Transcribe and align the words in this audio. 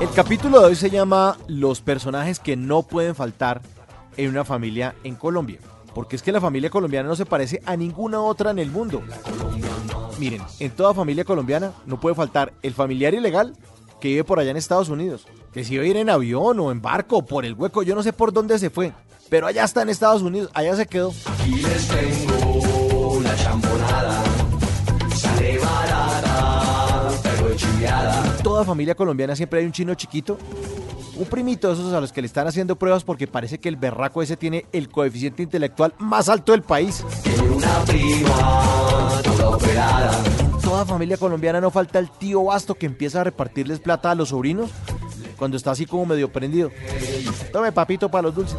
El 0.00 0.08
capítulo 0.12 0.60
de 0.60 0.66
hoy 0.66 0.76
se 0.76 0.88
llama 0.88 1.36
Los 1.46 1.82
personajes 1.82 2.40
que 2.40 2.56
no 2.56 2.82
pueden 2.82 3.14
faltar 3.14 3.60
en 4.16 4.30
una 4.30 4.46
familia 4.46 4.94
en 5.04 5.14
Colombia. 5.14 5.58
Porque 5.94 6.16
es 6.16 6.22
que 6.22 6.32
la 6.32 6.40
familia 6.40 6.70
colombiana 6.70 7.06
no 7.06 7.16
se 7.16 7.26
parece 7.26 7.60
a 7.66 7.76
ninguna 7.76 8.22
otra 8.22 8.50
en 8.50 8.58
el 8.58 8.70
mundo. 8.70 9.02
Miren, 10.18 10.40
en 10.58 10.70
toda 10.70 10.94
familia 10.94 11.24
colombiana 11.24 11.72
no 11.84 12.00
puede 12.00 12.14
faltar 12.14 12.54
el 12.62 12.72
familiar 12.72 13.12
ilegal 13.12 13.54
que 14.00 14.08
vive 14.08 14.24
por 14.24 14.40
allá 14.40 14.52
en 14.52 14.56
Estados 14.56 14.88
Unidos. 14.88 15.26
Que 15.52 15.64
si 15.64 15.76
va 15.76 15.82
a 15.82 15.86
ir 15.86 15.98
en 15.98 16.08
avión 16.08 16.58
o 16.60 16.72
en 16.72 16.80
barco 16.80 17.18
o 17.18 17.26
por 17.26 17.44
el 17.44 17.52
hueco, 17.52 17.82
yo 17.82 17.94
no 17.94 18.02
sé 18.02 18.14
por 18.14 18.32
dónde 18.32 18.58
se 18.58 18.70
fue. 18.70 18.94
Pero 19.28 19.46
allá 19.46 19.64
está 19.64 19.82
en 19.82 19.90
Estados 19.90 20.22
Unidos, 20.22 20.50
allá 20.54 20.74
se 20.76 20.86
quedó. 20.86 21.12
Aquí 21.26 21.56
les 21.56 21.88
tengo 21.88 23.16
una 23.18 23.36
champonada. 23.36 24.24
Sale 25.14 25.58
barata, 25.58 27.10
pero 27.22 27.54
chiviada. 27.54 28.39
Toda 28.60 28.72
familia 28.72 28.94
colombiana 28.94 29.34
siempre 29.34 29.60
hay 29.60 29.64
un 29.64 29.72
chino 29.72 29.94
chiquito. 29.94 30.36
Un 31.16 31.24
primito 31.24 31.68
de 31.68 31.72
esos 31.72 31.94
a 31.94 32.00
los 32.02 32.12
que 32.12 32.20
le 32.20 32.26
están 32.26 32.46
haciendo 32.46 32.76
pruebas 32.76 33.04
porque 33.04 33.26
parece 33.26 33.56
que 33.56 33.70
el 33.70 33.76
berraco 33.76 34.20
ese 34.20 34.36
tiene 34.36 34.66
el 34.74 34.90
coeficiente 34.90 35.42
intelectual 35.42 35.94
más 35.98 36.28
alto 36.28 36.52
del 36.52 36.60
país. 36.60 37.02
Una 37.56 37.84
prima 37.86 39.22
toda 40.62 40.84
familia 40.84 41.16
colombiana 41.16 41.58
no 41.58 41.70
falta 41.70 41.98
el 41.98 42.10
tío 42.10 42.44
vasto 42.44 42.74
que 42.74 42.84
empieza 42.84 43.22
a 43.22 43.24
repartirles 43.24 43.80
plata 43.80 44.10
a 44.10 44.14
los 44.14 44.28
sobrinos 44.28 44.70
cuando 45.38 45.56
está 45.56 45.70
así 45.70 45.86
como 45.86 46.04
medio 46.04 46.30
prendido. 46.30 46.70
Tome 47.54 47.72
papito 47.72 48.10
para 48.10 48.24
los 48.24 48.34
dulces. 48.34 48.58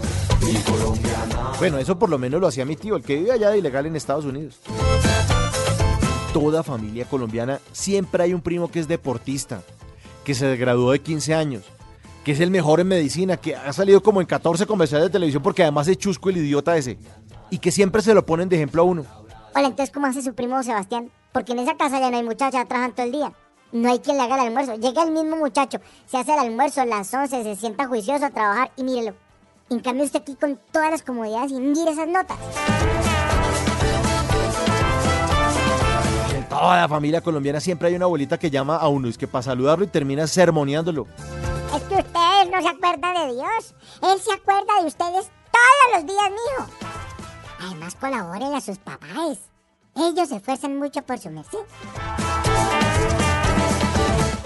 Bueno, 1.59 1.77
eso 1.77 1.99
por 1.99 2.09
lo 2.09 2.17
menos 2.17 2.41
lo 2.41 2.47
hacía 2.47 2.65
mi 2.65 2.75
tío, 2.75 2.95
el 2.95 3.03
que 3.03 3.17
vive 3.17 3.33
allá 3.33 3.51
de 3.51 3.59
ilegal 3.59 3.85
en 3.85 3.95
Estados 3.95 4.25
Unidos. 4.25 4.59
Toda 6.33 6.63
familia 6.63 7.05
colombiana 7.05 7.59
siempre 7.71 8.23
hay 8.23 8.33
un 8.33 8.41
primo 8.41 8.71
que 8.71 8.79
es 8.79 8.87
deportista, 8.87 9.61
que 10.23 10.35
se 10.35 10.55
graduó 10.57 10.91
de 10.91 10.99
15 10.99 11.33
años, 11.33 11.63
que 12.23 12.31
es 12.31 12.39
el 12.39 12.51
mejor 12.51 12.79
en 12.79 12.87
medicina, 12.87 13.37
que 13.37 13.55
ha 13.55 13.73
salido 13.73 14.01
como 14.03 14.21
en 14.21 14.27
14 14.27 14.65
comerciales 14.65 15.07
de 15.07 15.11
televisión 15.11 15.43
porque 15.43 15.63
además 15.63 15.87
es 15.87 15.97
chusco 15.97 16.29
el 16.29 16.37
idiota 16.37 16.77
ese, 16.77 16.97
y 17.49 17.57
que 17.57 17.71
siempre 17.71 18.01
se 18.01 18.13
lo 18.13 18.25
ponen 18.25 18.49
de 18.49 18.57
ejemplo 18.57 18.81
a 18.81 18.85
uno. 18.85 19.05
Hola, 19.53 19.67
entonces, 19.67 19.91
¿cómo 19.93 20.07
hace 20.07 20.21
su 20.21 20.33
primo 20.33 20.61
Sebastián? 20.63 21.11
Porque 21.31 21.51
en 21.51 21.59
esa 21.59 21.75
casa 21.75 21.99
ya 21.99 22.09
no 22.09 22.17
hay 22.17 22.23
muchachas, 22.23 22.67
trabajan 22.67 22.93
todo 22.93 23.05
el 23.05 23.11
día. 23.11 23.33
No 23.71 23.89
hay 23.89 23.99
quien 23.99 24.17
le 24.17 24.23
haga 24.23 24.35
el 24.35 24.47
almuerzo. 24.47 24.75
Llega 24.75 25.03
el 25.03 25.11
mismo 25.11 25.37
muchacho, 25.37 25.79
se 26.05 26.17
hace 26.17 26.33
el 26.33 26.39
almuerzo 26.39 26.81
a 26.81 26.85
las 26.85 27.13
11, 27.13 27.43
se 27.43 27.55
sienta 27.55 27.87
juicioso 27.87 28.25
a 28.25 28.29
trabajar 28.29 28.71
y 28.75 28.83
mírelo. 28.83 29.13
En 29.69 29.79
cambio, 29.79 30.03
usted 30.03 30.21
aquí 30.21 30.35
con 30.35 30.59
todas 30.71 30.91
las 30.91 31.01
comodidades 31.01 31.51
y 31.51 31.59
mire 31.59 31.91
esas 31.91 32.07
notas. 32.07 32.37
Toda 36.61 36.77
la 36.77 36.87
familia 36.87 37.21
colombiana 37.21 37.59
siempre 37.59 37.87
hay 37.87 37.95
una 37.95 38.05
abuelita 38.05 38.37
que 38.37 38.51
llama 38.51 38.75
a 38.75 38.87
uno, 38.87 39.07
es 39.07 39.17
que 39.17 39.27
para 39.27 39.41
saludarlo 39.41 39.83
y 39.83 39.87
termina 39.87 40.27
sermoneándolo. 40.27 41.07
Es 41.75 41.81
que 41.83 41.95
ustedes 41.95 42.51
no 42.51 42.61
se 42.61 42.67
acuerdan 42.67 43.13
de 43.15 43.33
Dios. 43.33 43.75
Él 44.03 44.19
se 44.19 44.31
acuerda 44.31 44.79
de 44.79 44.87
ustedes 44.87 45.31
todos 45.51 45.95
los 45.95 46.05
días, 46.05 46.29
mijo. 46.29 46.71
Además, 47.61 47.95
colaboren 47.95 48.53
a 48.53 48.61
sus 48.61 48.77
papás. 48.77 49.39
Ellos 49.95 50.29
se 50.29 50.35
esfuerzan 50.35 50.77
mucho 50.77 51.01
por 51.01 51.17
su 51.17 51.31
merced. 51.31 51.57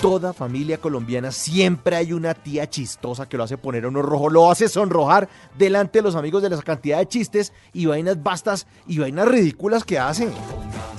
toda 0.01 0.33
familia 0.33 0.77
colombiana 0.77 1.31
siempre 1.31 1.95
hay 1.95 2.13
una 2.13 2.33
tía 2.35 2.69
chistosa 2.69 3.27
que 3.27 3.37
lo 3.37 3.43
hace 3.43 3.57
poner 3.57 3.85
a 3.85 3.87
uno 3.87 4.03
rojo, 4.03 4.29
lo 4.29 4.51
hace 4.51 4.69
sonrojar 4.69 5.27
delante 5.57 5.99
de 5.99 6.03
los 6.03 6.15
amigos 6.15 6.43
de 6.43 6.49
la 6.49 6.61
cantidad 6.61 6.99
de 6.99 7.07
chistes 7.07 7.51
y 7.73 7.87
vainas 7.87 8.21
bastas 8.21 8.67
y 8.87 8.99
vainas 8.99 9.27
ridículas 9.27 9.83
que 9.83 9.97
hace. 9.97 10.29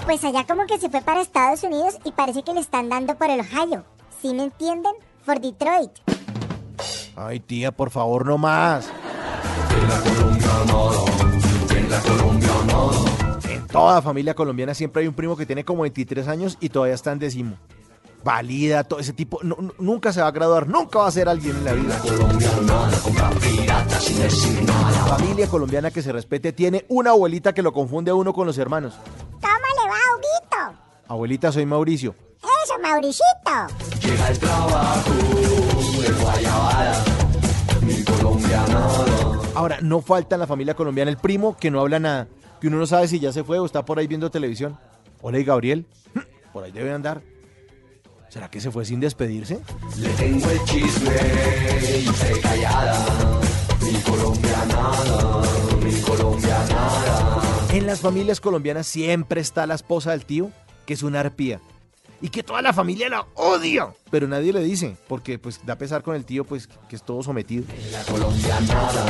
Pues 0.06 0.22
allá 0.24 0.44
como 0.46 0.66
que 0.66 0.78
se 0.78 0.88
fue 0.88 1.02
para 1.02 1.20
Estados 1.20 1.62
Unidos 1.64 1.96
y 2.04 2.12
parece 2.12 2.42
que 2.42 2.54
le 2.54 2.60
están 2.60 2.88
dando 2.88 3.16
por 3.16 3.28
el 3.30 3.40
Ohio. 3.40 3.84
¿Sí 4.22 4.32
me 4.34 4.44
entienden? 4.44 4.92
Por 5.24 5.40
Detroit. 5.40 5.90
Ay 7.16 7.40
tía, 7.40 7.72
por 7.72 7.90
favor, 7.90 8.24
no 8.26 8.38
más. 8.38 8.88
En 9.70 9.88
la 9.88 10.00
colombianada, 10.00 11.04
en 11.76 11.90
la 11.90 12.00
colombianada. 12.00 13.38
En 13.50 13.66
toda 13.66 14.00
familia 14.02 14.34
colombiana 14.34 14.74
siempre 14.74 15.02
hay 15.02 15.08
un 15.08 15.14
primo 15.14 15.36
que 15.36 15.44
tiene 15.46 15.64
como 15.64 15.82
23 15.82 16.28
años 16.28 16.56
y 16.60 16.68
todavía 16.68 16.94
está 16.94 17.12
en 17.12 17.18
décimo. 17.18 17.56
Valida, 18.22 18.82
todo 18.84 18.98
ese 19.00 19.12
tipo, 19.12 19.38
no- 19.42 19.56
no- 19.60 19.72
nunca 19.78 20.12
se 20.12 20.20
va 20.20 20.26
a 20.28 20.32
graduar, 20.32 20.66
nunca 20.68 20.98
va 21.00 21.06
a 21.06 21.10
ser 21.12 21.28
alguien 21.28 21.56
en 21.56 21.64
la 21.64 21.72
vida. 21.74 22.00
Nada. 22.66 22.90
Familia 25.16 25.46
colombiana 25.48 25.90
que 25.92 26.02
se 26.02 26.10
respete 26.12 26.52
tiene 26.52 26.84
una 26.88 27.10
abuelita 27.10 27.52
que 27.54 27.62
lo 27.62 27.72
confunde 27.72 28.10
a 28.10 28.14
uno 28.14 28.32
con 28.32 28.46
los 28.46 28.58
hermanos. 28.58 28.94
Abuelita, 31.08 31.52
soy 31.52 31.66
Mauricio. 31.66 32.14
Eso, 32.64 32.78
Mauricito. 32.80 33.22
Llega 34.00 34.28
el 34.28 34.38
trabajo 34.38 35.12
de 35.12 36.12
guayabada. 36.22 37.04
Mi 37.82 38.02
colombianada. 38.02 39.04
Ahora, 39.54 39.78
no 39.80 40.02
falta 40.02 40.34
en 40.36 40.40
la 40.40 40.46
familia 40.46 40.74
colombiana 40.74 41.10
el 41.10 41.16
primo 41.16 41.56
que 41.56 41.70
no 41.70 41.80
habla 41.80 42.00
nada, 42.00 42.28
que 42.60 42.66
uno 42.66 42.78
no 42.78 42.86
sabe 42.86 43.08
si 43.08 43.20
ya 43.20 43.32
se 43.32 43.44
fue 43.44 43.58
o 43.58 43.66
está 43.66 43.84
por 43.84 43.98
ahí 43.98 44.06
viendo 44.06 44.30
televisión. 44.30 44.78
Hola, 45.22 45.38
¿y 45.38 45.44
Gabriel? 45.44 45.86
Por 46.52 46.64
ahí 46.64 46.72
debe 46.72 46.92
andar. 46.92 47.22
¿Será 48.28 48.50
que 48.50 48.60
se 48.60 48.70
fue 48.70 48.84
sin 48.84 49.00
despedirse? 49.00 49.60
Le 49.98 50.08
tengo 50.10 50.50
el 50.50 50.62
chisme 50.64 51.14
y 52.00 52.06
se 52.06 52.40
callada. 52.40 53.06
Mi 53.80 53.92
colombianada, 54.00 55.42
mi 55.82 56.00
colombianada. 56.00 57.42
En 57.72 57.86
las 57.86 58.00
familias 58.00 58.40
colombianas 58.40 58.86
siempre 58.86 59.40
está 59.40 59.66
la 59.66 59.74
esposa 59.74 60.10
del 60.10 60.26
tío, 60.26 60.50
que 60.86 60.94
es 60.94 61.02
una 61.02 61.20
arpía. 61.20 61.60
Y 62.22 62.30
que 62.30 62.42
toda 62.42 62.62
la 62.62 62.72
familia 62.72 63.10
la 63.10 63.26
odia. 63.34 63.88
Pero 64.10 64.26
nadie 64.26 64.52
le 64.52 64.60
dice, 64.60 64.96
porque 65.06 65.38
pues 65.38 65.60
da 65.66 65.76
pesar 65.76 66.02
con 66.02 66.16
el 66.16 66.24
tío, 66.24 66.44
pues 66.44 66.66
que 66.88 66.96
es 66.96 67.02
todo 67.02 67.22
sometido. 67.22 67.64
En 67.70 67.92
la 67.92 68.02
colombianada, 68.04 69.04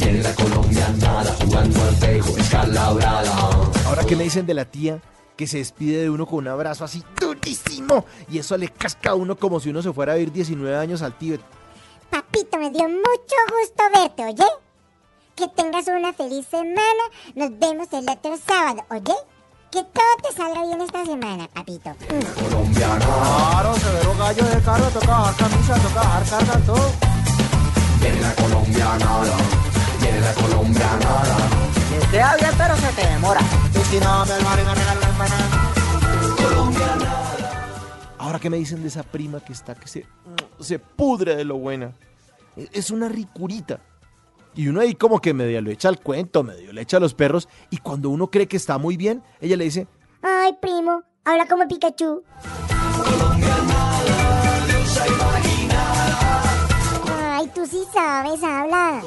y 0.00 0.04
en 0.04 0.22
la 0.22 0.34
colombianada, 0.34 1.36
jugando 1.42 1.82
al 1.82 1.94
pejo, 1.96 2.36
escalabrada. 2.38 3.50
Ahora, 3.84 4.04
¿qué 4.06 4.16
me 4.16 4.24
dicen 4.24 4.46
de 4.46 4.54
la 4.54 4.64
tía 4.64 5.02
que 5.36 5.46
se 5.46 5.58
despide 5.58 6.02
de 6.02 6.10
uno 6.10 6.24
con 6.24 6.38
un 6.38 6.48
abrazo 6.48 6.84
así 6.84 7.04
durísimo? 7.20 8.06
Y 8.30 8.38
eso 8.38 8.56
le 8.56 8.68
casca 8.68 9.10
a 9.10 9.14
uno 9.14 9.36
como 9.36 9.60
si 9.60 9.68
uno 9.68 9.82
se 9.82 9.92
fuera 9.92 10.14
a 10.14 10.16
vivir 10.16 10.32
19 10.32 10.74
años 10.74 11.02
al 11.02 11.18
tío. 11.18 11.36
Papito, 12.08 12.56
me 12.58 12.70
dio 12.70 12.88
mucho 12.88 13.36
gusto 13.60 13.82
verte, 13.92 14.24
¿oye? 14.24 14.50
Que 15.36 15.48
tengas 15.48 15.86
una 15.86 16.14
feliz 16.14 16.46
semana. 16.46 17.02
Nos 17.34 17.58
vemos 17.58 17.88
el 17.92 18.08
otro 18.08 18.38
sábado, 18.38 18.86
¿oye? 18.90 19.14
Que 19.70 19.82
todo 19.84 20.16
te 20.22 20.32
salga 20.34 20.62
bien 20.64 20.80
esta 20.80 21.04
semana, 21.04 21.46
papito. 21.52 21.94
Colombiana, 22.42 23.04
Claro, 23.04 23.74
severo 23.74 24.14
gallo 24.18 24.44
de 24.44 24.62
carro, 24.62 24.84
toca 24.90 25.06
bajar 25.06 25.36
camisa, 25.36 25.74
toca 25.74 25.94
bajar 26.00 26.24
carga, 26.24 26.58
todo. 26.66 26.90
viene 28.00 28.20
la 28.20 28.34
colombianada, 28.34 29.36
viene 30.00 30.20
la 30.20 30.32
colombianada. 30.34 31.36
Te 32.10 32.16
da 32.16 32.36
bien, 32.36 32.50
pero 32.56 32.76
se 32.76 32.92
te 32.92 33.06
demora. 33.08 33.40
Y 33.74 33.78
si 33.90 34.00
no, 34.00 34.24
me 34.24 34.56
regalo 34.56 35.00
la 35.00 35.08
empanada. 35.08 35.72
Ahora, 38.18 38.38
¿qué 38.38 38.48
me 38.50 38.56
dicen 38.56 38.82
de 38.82 38.88
esa 38.88 39.02
prima 39.02 39.40
que 39.40 39.52
está 39.52 39.74
que 39.74 39.86
se, 39.88 40.06
se 40.60 40.78
pudre 40.78 41.36
de 41.36 41.44
lo 41.44 41.58
buena? 41.58 41.92
Es 42.56 42.90
una 42.90 43.08
ricurita. 43.08 43.80
Y 44.54 44.68
uno 44.68 44.80
ahí 44.80 44.94
como 44.94 45.20
que 45.20 45.34
medio 45.34 45.60
le 45.60 45.72
echa 45.72 45.88
el 45.88 46.00
cuento, 46.00 46.42
medio 46.42 46.72
le 46.72 46.82
echa 46.82 46.96
a 46.96 47.00
los 47.00 47.14
perros. 47.14 47.48
Y 47.70 47.78
cuando 47.78 48.10
uno 48.10 48.30
cree 48.30 48.48
que 48.48 48.56
está 48.56 48.78
muy 48.78 48.96
bien, 48.96 49.22
ella 49.40 49.56
le 49.56 49.64
dice, 49.64 49.86
Ay, 50.22 50.56
primo, 50.60 51.02
habla 51.24 51.46
como 51.46 51.66
Pikachu. 51.68 52.22
Ay, 57.10 57.50
tú 57.54 57.66
sí 57.66 57.84
sabes, 57.92 58.42
habla. 58.42 59.02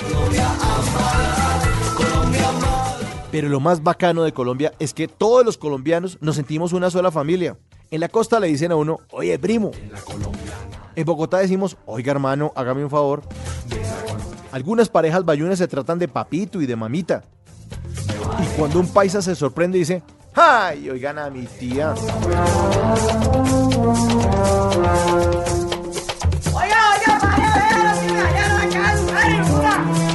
Pero 3.31 3.47
lo 3.49 3.59
más 3.59 3.81
bacano 3.81 4.23
de 4.23 4.33
Colombia 4.33 4.73
es 4.79 4.93
que 4.93 5.07
todos 5.07 5.45
los 5.45 5.57
colombianos 5.57 6.17
nos 6.21 6.35
sentimos 6.35 6.73
una 6.73 6.89
sola 6.89 7.11
familia. 7.11 7.57
En 7.89 8.01
la 8.01 8.09
costa 8.09 8.39
le 8.39 8.47
dicen 8.47 8.71
a 8.71 8.75
uno, 8.75 8.99
oye 9.11 9.37
primo. 9.39 9.71
En 10.95 11.05
Bogotá 11.05 11.37
decimos, 11.37 11.77
oiga 11.85 12.11
hermano, 12.11 12.51
hágame 12.55 12.83
un 12.83 12.89
favor. 12.89 13.21
Algunas 14.51 14.89
parejas 14.89 15.23
bayunas 15.23 15.57
se 15.59 15.67
tratan 15.67 15.97
de 15.97 16.07
papito 16.07 16.61
y 16.61 16.65
de 16.65 16.75
mamita. 16.75 17.23
Y 18.41 18.45
cuando 18.57 18.79
un 18.79 18.87
paisa 18.87 19.21
se 19.21 19.33
sorprende 19.33 19.77
y 19.77 19.81
dice, 19.81 20.03
¡ay! 20.35 20.89
Oigan 20.89 21.19
a 21.19 21.29
mi 21.29 21.45
tía. 21.45 21.93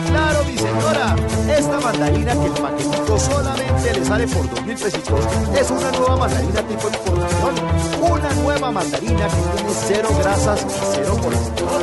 Claro, 0.09 0.45
mi 0.45 0.59
señora, 0.59 1.17
esta 1.57 1.81
mandarina 1.81 2.33
que 2.33 2.47
el 2.47 2.53
paquetito 2.53 3.19
solamente 3.19 3.95
le 3.95 4.05
sale 4.05 4.27
por 4.29 4.51
dos 4.51 4.63
mil 4.67 4.77
pesitos 4.77 5.21
es 5.59 5.71
una 5.71 5.91
nueva 5.93 6.17
mandarina 6.17 6.63
tipo 6.63 6.89
importación. 6.89 7.55
Una 8.03 8.35
nueva 8.35 8.71
mandarina 8.71 9.29
que 9.29 9.57
tiene 9.57 9.73
cero 9.87 10.09
grasas 10.19 10.63
y 10.63 10.95
cero 10.95 11.17
colesterol. 11.23 11.83